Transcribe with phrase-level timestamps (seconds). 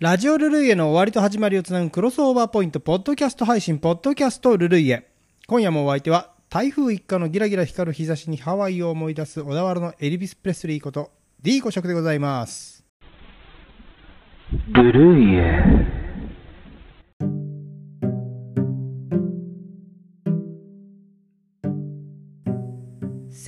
[0.00, 5.06] ラジオルルイエの終わりと始まりをつなぐクロスオーバーポイント、ポッドキャスト配信、ポッドキャストルルイエ。
[5.46, 11.10] 今夜もお相手は、台風一過のギラギラ光る日差しにハワイを思い出す小田原のエリビス・プレスリーこと、
[11.42, 12.82] D 五色でございます。
[14.72, 15.99] ルルイエ。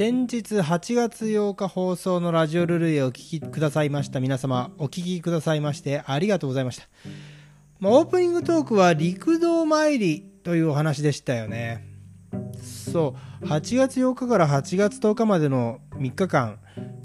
[0.03, 4.19] 先日8月8日放送のラジオルルイをお聴きくださいました。
[4.19, 6.89] 皆様お聴きくださいましてありがとうございました、
[7.79, 11.87] まあ、オープニングトークは陸道参りというお話でしたよね。
[12.61, 13.47] そう。
[13.47, 16.59] 8月8日から8月10日までの3日間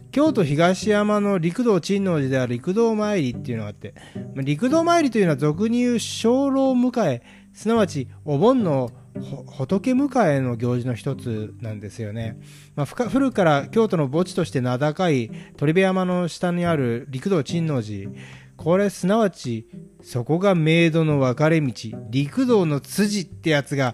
[0.09, 7.21] 京都東山の陸道珍王寺である陸道参りっていうのがあって、まあ、陸道参りというのは俗に言う鐘楼迎え
[7.53, 12.39] すなわちお盆の仏迎えの行事の一つなんですよね、
[12.75, 18.11] まあ、古くから京都の墓地として名高い鳥部山の下にある陸道珍王寺。
[18.57, 19.67] これすなわち
[20.01, 21.71] そこが冥土の分かれ道。
[22.09, 23.93] 陸道の辻ってやつが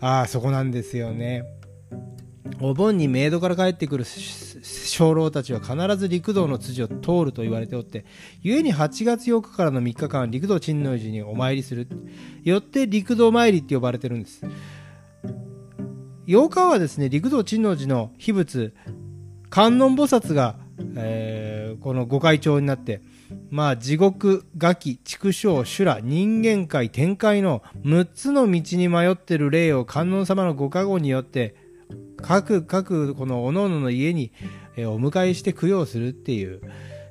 [0.00, 1.44] あそこなんですよね。
[2.60, 4.04] お盆に冥土から帰ってくる
[4.96, 8.04] 鐘楼たちは必ず陸道の辻を通ると言われておって
[8.42, 11.88] 故に8月8日からの3日間陸道珍王寺にお参りする。
[12.44, 14.44] よって陸道参りって呼ばれてるんです。
[16.26, 18.74] 8日はですね陸道珍王寺の秘仏
[19.48, 20.56] 観音菩薩が、
[20.96, 23.02] えー、この御開帳になって
[23.50, 31.56] まあ地獄、餓鬼、畜生、修羅、人間界、天界の6つの道に迷ってる霊を観音様のご加護によって
[32.22, 34.32] 各各この各々の家に、
[34.76, 36.60] えー、お迎えして供養するっていう。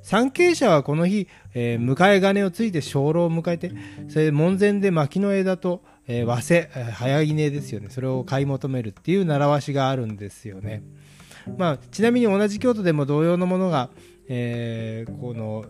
[0.02, 3.72] 参詣者はこの日、えー、迎え金をついて鐘楼を迎えて
[4.08, 7.90] それ門前で薪の枝と、えー、和製、早稲ですよね。
[7.90, 10.84] それを買い求めるっていう習わしがあるんですよね、
[11.58, 13.90] まあ、ちなみに同じ京都でも同様のものが、
[14.28, 15.66] えー、この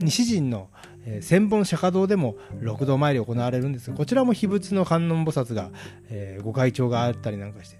[0.00, 0.68] 西陣の
[1.10, 3.90] え、千本釈迦堂でも六道参り行われるんです。
[3.90, 5.70] がこちらも秘仏の観音菩薩が、
[6.10, 7.76] えー、ご会長があったりなんかして、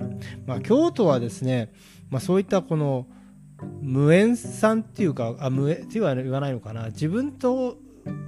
[0.47, 1.73] まあ、京都はですね、
[2.11, 3.07] まあ、そういったこの
[3.83, 6.87] 無縁さんっていうかあ無縁っては言わないのかな。
[6.87, 7.77] 自分と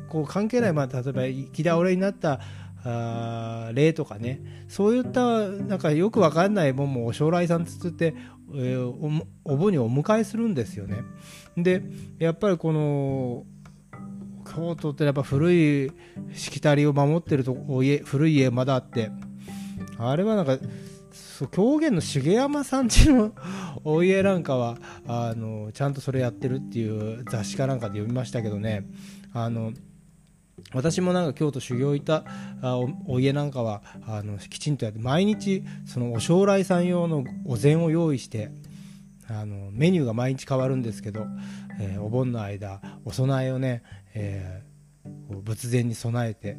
[0.08, 2.40] こう関係ない、まあ、例えば生き倒れになった
[2.84, 4.40] あ霊とかね。
[4.68, 8.14] そういったなんかよくわかんないもんもお将来さんつって、
[8.54, 8.86] えー、
[9.44, 11.02] おお盆にお迎えするんですよね。
[11.56, 11.82] で
[12.18, 13.44] やっぱりこの
[14.54, 15.92] 京都ってやっぱ古い
[16.34, 19.10] しきたりを守ってると家古い家まだあって。
[19.98, 20.58] あれはなんか
[21.50, 23.32] 狂言の重山さんちの
[23.84, 28.86] お家なんかはあのちゃんとそれやってるっていう雑誌かなんかで読みましたけどね。
[29.32, 29.72] あの
[30.74, 32.24] 私もなんか京都修行いた
[33.06, 38.50] お家なんかはあのきちんとやって毎日そのお将来さん用のお膳を用意して
[39.30, 41.26] あのメニューが毎日変わるんですけど、
[41.80, 43.82] えー、お盆の間お供えをね、
[44.14, 46.58] えー、仏前に備えて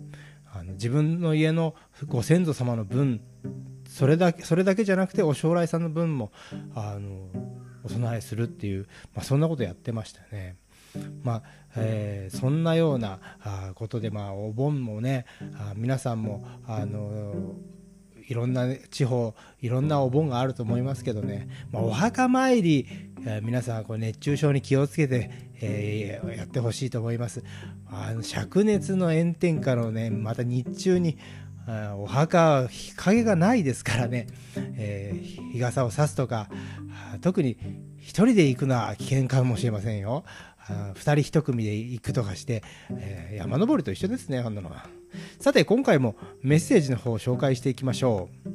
[0.53, 1.75] あの自分の家の
[2.07, 3.21] ご先祖様の分
[3.87, 6.31] それだけそれだけじゃなくてお将来さんの分も
[6.73, 7.29] あの
[7.83, 10.55] お供えするっていう、まあ、そんなことやってましたね。
[11.23, 11.43] まあ
[11.75, 17.55] えー、そんなようなあことで、まあ、お盆もねあ皆さんもあの
[18.31, 22.87] いろんな地方いろんなお盆があると思いますけどね、まあ、お墓参り、
[23.25, 27.43] えー、皆さんこう熱中症に気をつけて、えー、やってほしいと思います。
[27.89, 31.17] あの灼熱の炎天下のねまた日中に
[31.97, 34.27] お墓日陰がないですからね、
[34.77, 36.47] えー、日傘を差すとか
[37.19, 37.57] 特に
[37.99, 40.23] 1人で行くのは危険かもしれませんよ
[40.67, 44.85] 2人1組で行くとかして、えー、山登りと一緒ですね、ほんなのは。
[45.39, 48.49] さて、今回もメッセージの方を紹介していきましょう。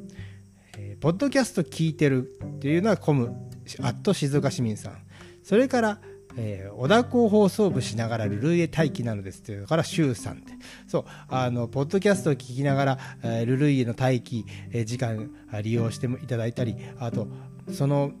[0.77, 3.35] えー、ポッドキャスト聞いてるっていうのはコム、
[3.81, 4.97] アット静岡市民さん。
[5.43, 5.99] それから、
[6.37, 10.53] えー、小田港放送部しながらルルイエ待機なのですっていうから、シュウさんって。
[10.87, 15.31] そう、あの、ポッドキャストを聞きながら、えー、ルルイエの待機、えー、時間
[15.61, 17.27] 利用していただいたり、あと、
[17.71, 18.11] その、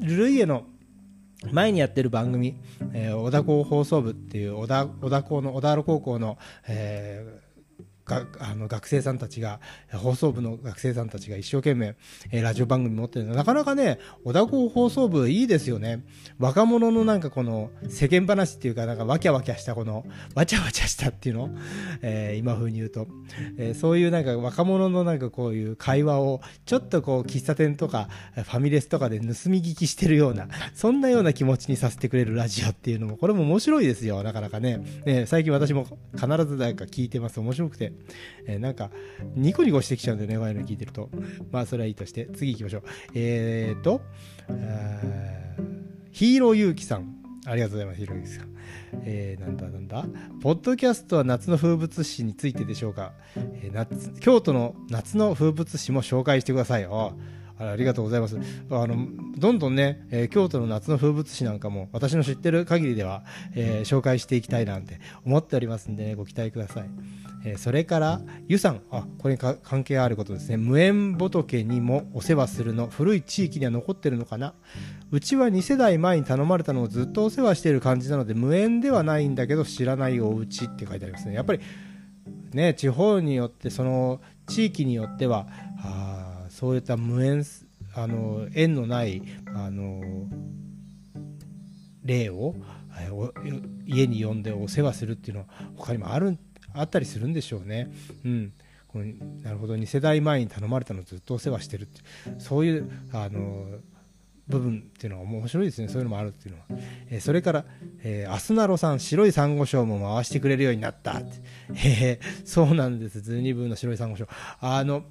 [0.00, 0.64] ルルイエの
[1.50, 2.60] 前にやってる番組、
[2.92, 7.50] えー、小田高放送部っていう小田小田高の小田原高校の、えー
[8.10, 9.60] があの学生さんたちが
[9.92, 11.94] 放送部の学生さんたちが一生懸命、
[12.32, 13.34] えー、ラジオ番組持ってるの。
[13.34, 16.04] なかなかね小田高放送部いいですよね。
[16.38, 20.04] 若者のなんかこの世間話っていうかなんかわきゃわきゃしたこの
[20.34, 21.50] わちゃわちゃしたっていうの、
[22.02, 23.06] えー、今風に言うと、
[23.58, 37.92] えー、そういうなんか若者のなんかこういう会話をちょっとこう喫茶店とかファミレスとかで盗み聞きしてるようなそんなような気持ちにさせてくれるラジオっていうのもこれも面白いですよなかなかねね最近私も必ずなんか聞いてます面白くて
[38.46, 38.90] えー、なんか、
[39.36, 41.10] ニコニコしてきちゃうんだよね、ワイの聞いてると。
[41.50, 42.82] まあ、それはいいとして、次行きましょう。
[43.14, 44.02] えーと、
[46.10, 47.19] ヒーローゆうきさん。
[47.46, 48.48] ありがとうございます、ひろゆきさん。
[49.04, 50.04] えー、なんだなんだ？
[50.42, 53.12] ポッドキャストは夏の風物詩についてでしょうか？
[53.36, 56.86] えー、夏京都の夏の風物詩も紹介してください。
[57.60, 58.38] ありがとうございます。
[58.70, 63.22] あの、どんどんね、えー、京都の夏の風物詩なんかも私の知ってる限りでは、
[63.54, 66.90] えー、紹介していきたいなんて思っておりますんで、ね、ご期待ください。
[67.44, 70.56] えー、それから、湯さん、あ、これに関係あることですね。
[70.56, 74.54] 無縁仏にもお世話するの、古い地域には残ってるのかな。
[75.10, 81.34] うちは2世代前に頼まれたのをずっとお世話している感じなので、無縁ではないんだけど、知らないお家って書いてありますね。
[81.34, 81.60] やっぱり、
[82.52, 85.46] ね、地方によって、その地域によっては、
[85.82, 86.19] あ
[86.60, 87.42] そういった無縁
[87.94, 89.22] あの縁のない
[89.54, 90.02] あの
[92.04, 92.54] 霊を
[93.86, 96.36] 家に呼んでお世話するっていうのは他にもある
[96.74, 97.90] あったりするんでしょうね。
[98.26, 98.52] うん。
[98.88, 99.06] この
[99.42, 99.74] なるほど。
[99.74, 102.02] 2世代前に頼まれたのをずっとお世話してるって
[102.38, 103.78] そういうあの
[104.46, 105.88] 部分っていうのは面白いですね。
[105.88, 107.64] そういうのもあるっていうのは、え、それから、
[108.02, 111.40] えー、アスナロさん白いサンゴ礁も回してくれるようになったって、
[111.86, 113.22] えー、そうなんです。
[113.22, 114.26] 図二分の白いサンゴ礁。
[114.60, 115.04] あの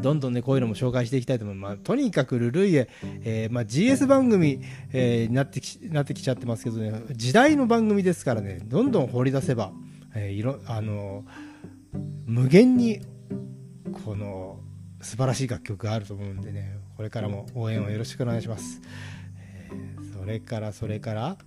[0.00, 1.76] どんどんね、こういうのも紹介していきたいと思います。
[1.76, 2.88] まあ、とにかくルルイエ、
[3.22, 4.60] えー、まあ、GS 番組、
[4.92, 9.72] えー、になってきなってきちゃってますけどね、時代の番組ですからね、どんどん掘り出せば、
[10.14, 11.24] えー、いろあの
[12.26, 13.00] 無限に
[14.04, 14.60] この
[15.00, 18.80] 素晴らしい楽曲があると思うんでね、これからも応援をよろしくお願いします。
[19.38, 21.38] えー、それから、それから、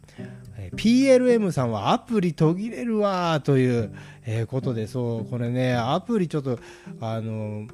[0.57, 3.93] え PLM さんはアプリ途切れるわという、
[4.25, 6.59] えことで、そう、これね、アプリちょっと、
[7.01, 7.67] あの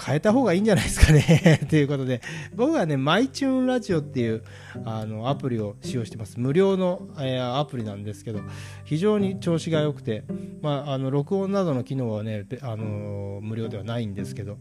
[0.00, 2.20] 変えた方がいいんじゃないですかね ということで、
[2.54, 4.42] 僕はね、マイチューンラジオっていう
[4.84, 6.40] あのアプリを使用してます。
[6.40, 8.40] 無料の、えー、アプリなんですけど、
[8.84, 10.24] 非常に調子が良くて、
[10.62, 14.58] まあ、あの録音などの機能はね、あの無料ではないんですけど、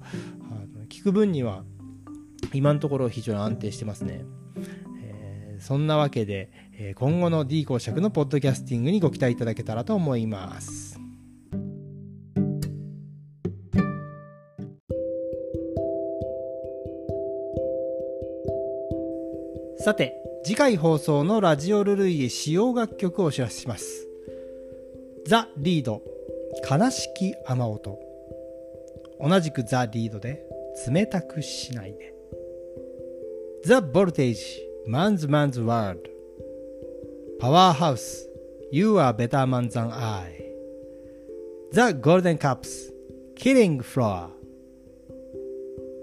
[0.51, 1.63] あの聞く分には
[2.53, 4.25] 今のところ非常に安定してますね。
[5.01, 10.88] えー、そんなわけで、え今後の D 公爵のポッドキャスティングにご期待いただけたらと思います。
[19.89, 20.13] さて、
[20.43, 24.07] 次回放送のラジオルルイエ使用楽曲をお知らせします。
[25.25, 26.03] ザ・リード、
[26.69, 27.97] 悲しき雨音。
[29.19, 30.45] 同じくザ・リードで、
[30.87, 32.13] 冷たくしないで。
[33.65, 34.41] ザ・ボルテージ、
[34.85, 36.09] マンズ・マンズ・ワールド。
[37.39, 38.29] パワーハウス、
[38.71, 40.53] You are better man than I。
[41.71, 42.93] ザ・ゴールデンカップス、
[43.35, 44.27] Killing Floor。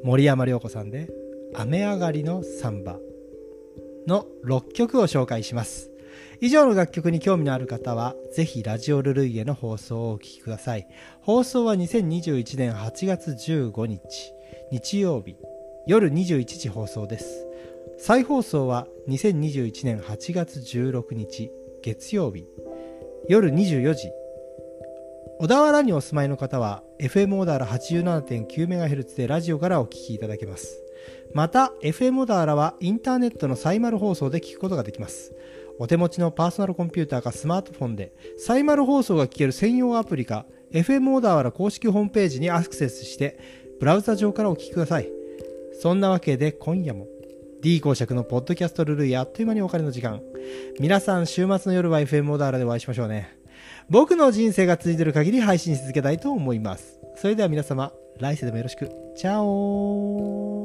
[0.02, 1.08] 森山良子さんで、
[1.54, 2.98] 雨上がりのサンバ。
[4.06, 5.90] の6曲を紹介します。
[6.40, 10.86] 以上の楽曲に興味のある方は、ぜひラジオルルイエの放送をお聴きください。
[11.20, 14.00] 放送は2021年8月15日、
[14.70, 15.36] 日曜日、
[15.86, 17.46] 夜21時放送です。
[17.98, 21.50] 再放送は2021年8月16日、
[21.82, 22.46] 月曜日、
[23.28, 24.25] 夜24時。
[25.38, 30.82] 小田原にお住まいの方は、FM 小田原 87.9MHz でラジオからお聴きいただけます。
[31.34, 35.34] また FM ダーラはインターネットのサイマル放送で聞くことができます。
[35.78, 43.38] お手持ちのパーソナルコンピューターかスマートフォンでサイマル放送が聞ける専用アプリか FM オダー公式ホームページにアクセスして
[43.78, 45.10] ブラウザ上からお聞きください。
[45.78, 47.06] そんなわけで今夜も
[47.60, 50.22] D 公爵のポッドキャストルールイあっという間にお金の時間。
[50.80, 53.35] 皆さん週末の夜は FM オダーでお会いしましょうね。
[53.88, 56.98] 僕の人生が続いている限り配信し続けたいと思います。
[57.14, 58.90] それでは皆様来世でもよろしく。
[59.16, 60.55] チャオ